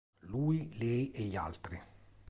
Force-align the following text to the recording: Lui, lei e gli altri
Lui, 0.21 0.75
lei 0.79 1.11
e 1.13 1.21
gli 1.25 1.35
altri 1.35 1.79